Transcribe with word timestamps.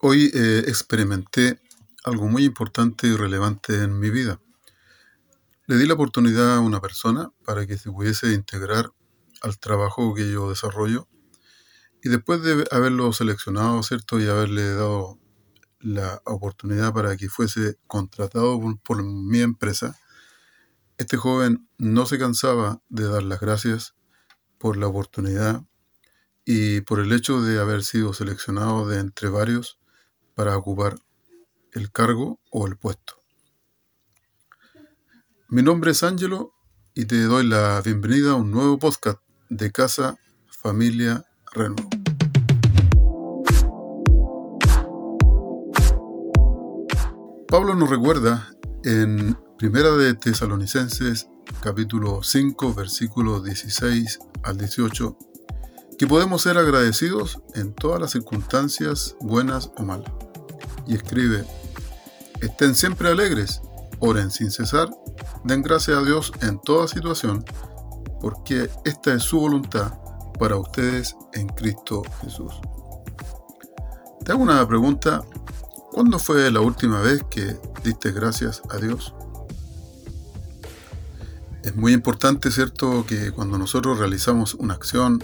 Hoy 0.00 0.30
eh, 0.32 0.62
experimenté 0.68 1.60
algo 2.04 2.28
muy 2.28 2.44
importante 2.44 3.08
y 3.08 3.16
relevante 3.16 3.82
en 3.82 3.98
mi 3.98 4.10
vida. 4.10 4.40
Le 5.66 5.76
di 5.76 5.86
la 5.88 5.94
oportunidad 5.94 6.54
a 6.54 6.60
una 6.60 6.80
persona 6.80 7.32
para 7.44 7.66
que 7.66 7.76
se 7.76 7.90
pudiese 7.90 8.32
integrar 8.32 8.92
al 9.42 9.58
trabajo 9.58 10.14
que 10.14 10.30
yo 10.30 10.48
desarrollo 10.48 11.08
y 12.00 12.10
después 12.10 12.42
de 12.42 12.64
haberlo 12.70 13.12
seleccionado, 13.12 13.82
¿cierto? 13.82 14.20
Y 14.20 14.28
haberle 14.28 14.72
dado 14.72 15.18
la 15.80 16.22
oportunidad 16.26 16.94
para 16.94 17.16
que 17.16 17.28
fuese 17.28 17.76
contratado 17.88 18.60
por, 18.60 18.78
por 18.78 19.02
mi 19.02 19.40
empresa, 19.40 19.98
este 20.96 21.16
joven 21.16 21.68
no 21.76 22.06
se 22.06 22.20
cansaba 22.20 22.80
de 22.88 23.08
dar 23.08 23.24
las 23.24 23.40
gracias 23.40 23.96
por 24.58 24.76
la 24.76 24.86
oportunidad 24.86 25.64
y 26.44 26.82
por 26.82 27.00
el 27.00 27.12
hecho 27.12 27.42
de 27.42 27.58
haber 27.58 27.82
sido 27.82 28.14
seleccionado 28.14 28.86
de 28.86 29.00
entre 29.00 29.28
varios 29.28 29.77
para 30.38 30.56
ocupar 30.56 30.94
el 31.72 31.90
cargo 31.90 32.38
o 32.52 32.68
el 32.68 32.76
puesto. 32.76 33.14
Mi 35.48 35.64
nombre 35.64 35.90
es 35.90 36.04
Angelo 36.04 36.54
y 36.94 37.06
te 37.06 37.20
doy 37.24 37.44
la 37.44 37.82
bienvenida 37.84 38.30
a 38.30 38.34
un 38.36 38.52
nuevo 38.52 38.78
podcast 38.78 39.18
de 39.48 39.72
Casa 39.72 40.16
Familia 40.46 41.24
Renuevo. 41.52 41.90
Pablo 47.48 47.74
nos 47.74 47.90
recuerda 47.90 48.52
en 48.84 49.36
Primera 49.58 49.90
de 49.96 50.14
Tesalonicenses 50.14 51.26
capítulo 51.64 52.22
5 52.22 52.74
versículos 52.74 53.42
16 53.42 54.20
al 54.44 54.56
18 54.56 55.18
que 55.98 56.06
podemos 56.06 56.42
ser 56.42 56.58
agradecidos 56.58 57.42
en 57.56 57.74
todas 57.74 58.00
las 58.00 58.12
circunstancias 58.12 59.16
buenas 59.18 59.72
o 59.76 59.82
malas 59.82 60.27
y 60.88 60.94
escribe, 60.94 61.44
estén 62.40 62.74
siempre 62.74 63.08
alegres, 63.10 63.60
oren 64.00 64.30
sin 64.30 64.50
cesar, 64.50 64.88
den 65.44 65.62
gracias 65.62 65.98
a 65.98 66.02
Dios 66.02 66.32
en 66.40 66.58
toda 66.60 66.88
situación, 66.88 67.44
porque 68.20 68.70
esta 68.84 69.14
es 69.14 69.22
su 69.22 69.38
voluntad 69.38 69.92
para 70.38 70.56
ustedes 70.56 71.14
en 71.34 71.46
Cristo 71.48 72.02
Jesús. 72.22 72.52
Te 74.24 74.32
hago 74.32 74.42
una 74.42 74.66
pregunta, 74.66 75.22
¿cuándo 75.92 76.18
fue 76.18 76.50
la 76.50 76.60
última 76.60 77.00
vez 77.00 77.22
que 77.30 77.56
diste 77.84 78.12
gracias 78.12 78.62
a 78.70 78.78
Dios? 78.78 79.14
Es 81.62 81.76
muy 81.76 81.92
importante, 81.92 82.50
¿cierto?, 82.50 83.04
que 83.06 83.30
cuando 83.30 83.58
nosotros 83.58 83.98
realizamos 83.98 84.54
una 84.54 84.74
acción 84.74 85.22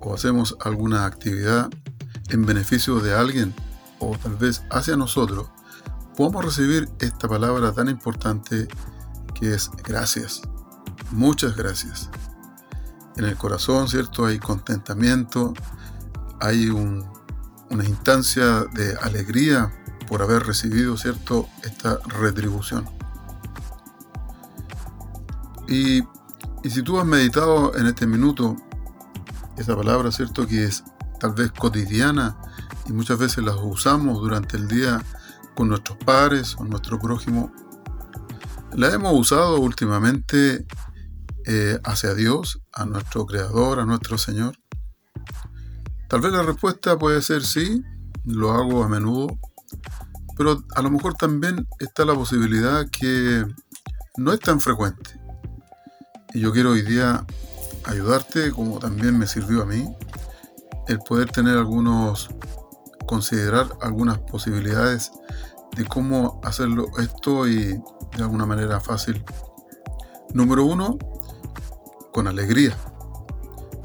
o 0.00 0.14
hacemos 0.14 0.56
alguna 0.60 1.06
actividad 1.06 1.70
en 2.28 2.44
beneficio 2.44 3.00
de 3.00 3.14
alguien 3.14 3.54
o 4.00 4.16
tal 4.16 4.36
vez 4.36 4.62
hacia 4.70 4.96
nosotros, 4.96 5.48
podemos 6.16 6.44
recibir 6.44 6.88
esta 6.98 7.28
palabra 7.28 7.72
tan 7.72 7.88
importante 7.88 8.68
que 9.34 9.54
es 9.54 9.70
gracias. 9.84 10.42
Muchas 11.10 11.56
gracias. 11.56 12.10
En 13.16 13.24
el 13.24 13.36
corazón, 13.36 13.88
¿cierto? 13.88 14.26
Hay 14.26 14.38
contentamiento, 14.38 15.54
hay 16.40 16.68
una 16.70 17.84
instancia 17.84 18.64
de 18.74 18.96
alegría 19.02 19.72
por 20.08 20.22
haber 20.22 20.44
recibido, 20.44 20.96
¿cierto? 20.96 21.48
Esta 21.62 21.98
retribución. 22.06 22.88
Y, 25.68 26.02
y 26.64 26.70
si 26.70 26.82
tú 26.82 26.98
has 26.98 27.06
meditado 27.06 27.76
en 27.76 27.86
este 27.86 28.06
minuto 28.06 28.56
esa 29.56 29.76
palabra, 29.76 30.10
¿cierto? 30.10 30.46
Que 30.46 30.64
es 30.64 30.84
tal 31.20 31.32
vez 31.34 31.52
cotidiana 31.52 32.36
y 32.88 32.92
muchas 32.92 33.18
veces 33.18 33.44
las 33.44 33.56
usamos 33.56 34.18
durante 34.18 34.56
el 34.56 34.66
día 34.66 35.02
con 35.54 35.68
nuestros 35.68 35.98
padres 35.98 36.56
o 36.58 36.64
nuestro 36.64 36.98
prójimo. 36.98 37.52
La 38.72 38.92
hemos 38.92 39.12
usado 39.12 39.60
últimamente 39.60 40.66
eh, 41.46 41.78
hacia 41.84 42.14
Dios, 42.14 42.60
a 42.72 42.86
nuestro 42.86 43.26
Creador, 43.26 43.80
a 43.80 43.84
nuestro 43.84 44.18
Señor. 44.18 44.56
Tal 46.08 46.20
vez 46.20 46.32
la 46.32 46.42
respuesta 46.42 46.98
puede 46.98 47.20
ser 47.20 47.44
sí, 47.44 47.82
lo 48.24 48.52
hago 48.52 48.82
a 48.82 48.88
menudo, 48.88 49.38
pero 50.36 50.64
a 50.74 50.82
lo 50.82 50.90
mejor 50.90 51.14
también 51.14 51.66
está 51.80 52.04
la 52.04 52.14
posibilidad 52.14 52.88
que 52.88 53.44
no 54.16 54.32
es 54.32 54.40
tan 54.40 54.60
frecuente. 54.60 55.20
Y 56.32 56.40
yo 56.40 56.52
quiero 56.52 56.70
hoy 56.70 56.82
día 56.82 57.26
ayudarte, 57.84 58.50
como 58.52 58.78
también 58.78 59.18
me 59.18 59.26
sirvió 59.26 59.62
a 59.62 59.66
mí, 59.66 59.88
el 60.88 60.98
poder 61.00 61.30
tener 61.30 61.58
algunos 61.58 62.30
considerar 63.08 63.66
algunas 63.80 64.18
posibilidades 64.18 65.10
de 65.74 65.84
cómo 65.86 66.40
hacerlo 66.44 66.90
esto 66.98 67.48
y 67.48 67.80
de 68.16 68.22
alguna 68.22 68.46
manera 68.46 68.80
fácil. 68.80 69.24
Número 70.34 70.64
uno, 70.64 70.98
con 72.12 72.28
alegría. 72.28 72.76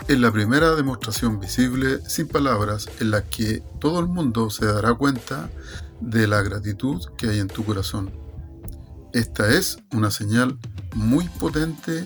Es 0.07 0.19
la 0.19 0.31
primera 0.31 0.75
demostración 0.75 1.39
visible, 1.39 1.99
sin 2.07 2.27
palabras, 2.27 2.89
en 2.99 3.11
la 3.11 3.21
que 3.23 3.63
todo 3.79 4.01
el 4.01 4.07
mundo 4.07 4.49
se 4.49 4.65
dará 4.65 4.93
cuenta 4.93 5.49
de 6.01 6.27
la 6.27 6.41
gratitud 6.41 7.01
que 7.17 7.29
hay 7.29 7.39
en 7.39 7.47
tu 7.47 7.63
corazón. 7.63 8.11
Esta 9.13 9.49
es 9.49 9.77
una 9.93 10.11
señal 10.11 10.59
muy 10.95 11.29
potente 11.29 12.03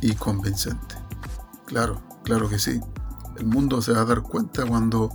y 0.00 0.14
convincente. 0.14 0.94
Claro, 1.66 2.00
claro 2.22 2.48
que 2.48 2.60
sí. 2.60 2.80
El 3.38 3.46
mundo 3.46 3.82
se 3.82 3.92
va 3.92 4.02
a 4.02 4.04
dar 4.04 4.22
cuenta 4.22 4.64
cuando 4.64 5.10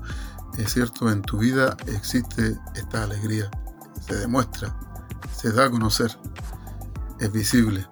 es 0.58 0.74
cierto, 0.74 1.12
en 1.12 1.22
tu 1.22 1.38
vida 1.40 1.76
existe 1.88 2.58
esta 2.76 3.04
alegría. 3.04 3.50
Se 4.08 4.16
demuestra, 4.16 4.76
se 5.36 5.52
da 5.52 5.66
a 5.66 5.70
conocer, 5.70 6.18
es 7.20 7.32
visible. 7.32 7.86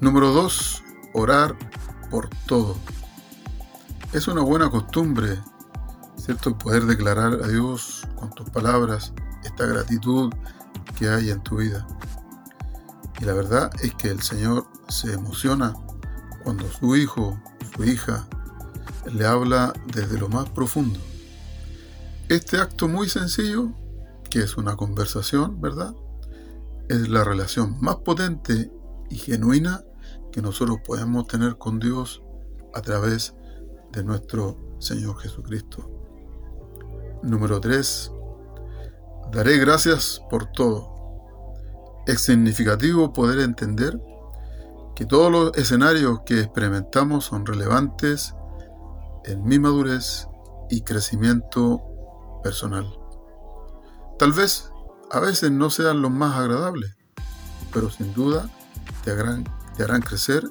Número 0.00 0.32
dos, 0.32 0.82
orar 1.12 1.56
por 2.10 2.28
todo. 2.46 2.76
Es 4.12 4.28
una 4.28 4.42
buena 4.42 4.70
costumbre, 4.70 5.40
¿cierto? 6.16 6.56
Poder 6.56 6.84
declarar 6.84 7.32
a 7.42 7.48
Dios 7.48 8.06
con 8.14 8.30
tus 8.30 8.48
palabras 8.50 9.12
esta 9.42 9.66
gratitud 9.66 10.32
que 10.96 11.08
hay 11.08 11.30
en 11.30 11.42
tu 11.42 11.56
vida. 11.56 11.86
Y 13.20 13.24
la 13.24 13.32
verdad 13.32 13.70
es 13.82 13.94
que 13.94 14.08
el 14.08 14.22
Señor 14.22 14.66
se 14.88 15.12
emociona 15.12 15.74
cuando 16.44 16.70
su 16.70 16.94
hijo, 16.94 17.40
su 17.74 17.84
hija, 17.84 18.28
le 19.10 19.26
habla 19.26 19.72
desde 19.86 20.18
lo 20.18 20.28
más 20.28 20.48
profundo 20.50 21.00
este 22.28 22.56
acto 22.56 22.88
muy 22.88 23.08
sencillo, 23.08 23.72
que 24.30 24.40
es 24.40 24.56
una 24.56 24.76
conversación, 24.76 25.60
¿verdad? 25.60 25.94
Es 26.88 27.08
la 27.08 27.22
relación 27.22 27.76
más 27.80 27.96
potente 27.96 28.72
y 29.10 29.16
genuina 29.16 29.82
que 30.32 30.40
nosotros 30.40 30.78
podemos 30.84 31.26
tener 31.26 31.58
con 31.58 31.78
Dios 31.78 32.22
a 32.72 32.80
través 32.80 33.34
de 33.92 34.02
nuestro 34.02 34.58
Señor 34.78 35.18
Jesucristo. 35.18 35.90
Número 37.22 37.60
3. 37.60 38.10
Daré 39.32 39.58
gracias 39.58 40.22
por 40.30 40.46
todo. 40.46 40.92
Es 42.06 42.22
significativo 42.22 43.12
poder 43.12 43.40
entender 43.40 44.00
que 44.96 45.06
todos 45.06 45.30
los 45.30 45.56
escenarios 45.56 46.20
que 46.24 46.40
experimentamos 46.40 47.24
son 47.24 47.44
relevantes 47.46 48.34
en 49.24 49.44
mi 49.44 49.58
madurez 49.58 50.28
y 50.70 50.82
crecimiento 50.82 51.93
personal. 52.44 52.86
Tal 54.18 54.32
vez 54.32 54.70
a 55.10 55.18
veces 55.18 55.50
no 55.50 55.70
sean 55.70 56.02
los 56.02 56.10
más 56.10 56.36
agradables, 56.36 56.94
pero 57.72 57.90
sin 57.90 58.12
duda 58.14 58.48
te 59.02 59.10
harán, 59.10 60.02
crecer 60.02 60.44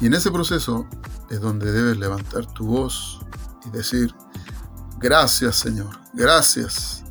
y 0.00 0.06
en 0.06 0.14
ese 0.14 0.30
proceso 0.30 0.86
es 1.28 1.40
donde 1.40 1.70
debes 1.70 1.98
levantar 1.98 2.46
tu 2.46 2.66
voz 2.66 3.20
y 3.66 3.70
decir, 3.70 4.14
gracias 4.98 5.56
Señor, 5.56 5.98
gracias, 6.14 7.04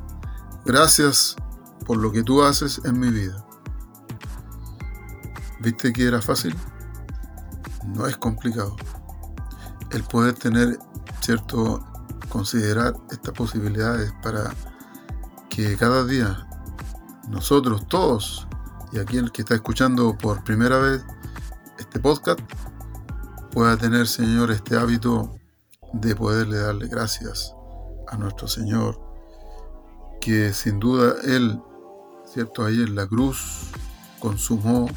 gracias 0.65 1.35
por 1.85 1.97
lo 1.97 2.11
que 2.11 2.23
tú 2.23 2.43
haces 2.43 2.81
en 2.85 2.99
mi 2.99 3.09
vida. 3.09 3.45
¿Viste 5.59 5.91
que 5.91 6.07
era 6.07 6.21
fácil? 6.21 6.55
No 7.85 8.07
es 8.07 8.17
complicado. 8.17 8.75
El 9.91 10.03
poder 10.03 10.33
tener 10.33 10.77
cierto 11.21 11.83
considerar 12.29 12.95
estas 13.09 13.33
posibilidades 13.33 14.13
para 14.23 14.53
que 15.49 15.75
cada 15.77 16.05
día 16.05 16.47
nosotros 17.29 17.87
todos 17.87 18.47
y 18.91 18.99
aquí 18.99 19.17
el 19.17 19.31
que 19.31 19.41
está 19.41 19.55
escuchando 19.55 20.17
por 20.17 20.43
primera 20.43 20.77
vez 20.77 21.03
este 21.79 21.99
podcast 21.99 22.39
pueda 23.51 23.77
tener 23.77 24.07
Señor 24.07 24.51
este 24.51 24.77
hábito 24.77 25.35
de 25.93 26.15
poderle 26.15 26.57
darle 26.57 26.87
gracias 26.87 27.53
a 28.07 28.17
nuestro 28.17 28.47
Señor 28.47 28.99
que 30.21 30.53
sin 30.53 30.79
duda 30.79 31.15
Él 31.23 31.61
cierto 32.25 32.65
ahí 32.65 32.81
en 32.81 32.95
la 32.95 33.07
cruz 33.07 33.71
consumó 34.19 34.89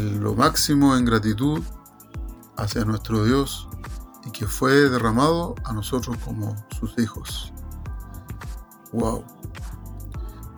lo 0.00 0.34
máximo 0.34 0.96
en 0.96 1.04
gratitud 1.04 1.60
hacia 2.56 2.84
nuestro 2.84 3.24
Dios 3.24 3.68
fue 4.46 4.72
derramado 4.88 5.54
a 5.64 5.72
nosotros 5.72 6.16
como 6.24 6.54
sus 6.78 6.98
hijos. 6.98 7.52
Wow. 8.92 9.24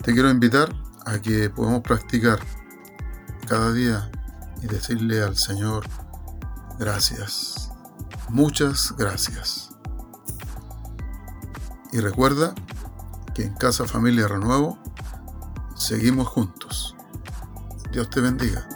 Te 0.03 0.13
quiero 0.13 0.31
invitar 0.31 0.75
a 1.07 1.19
que 1.19 1.51
podamos 1.51 1.83
practicar 1.83 2.39
cada 3.47 3.73
día 3.73 4.11
y 4.63 4.67
decirle 4.67 5.23
al 5.23 5.37
Señor 5.37 5.87
gracias. 6.79 7.71
Muchas 8.29 8.95
gracias. 8.97 9.71
Y 11.93 12.01
recuerda 12.01 12.55
que 13.35 13.45
en 13.45 13.55
Casa 13.55 13.87
Familia 13.87 14.27
Renuevo 14.27 14.79
seguimos 15.77 16.29
juntos. 16.29 16.97
Dios 17.93 18.11
te 18.11 18.21
bendiga. 18.21 18.67